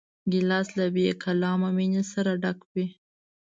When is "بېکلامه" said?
0.93-1.69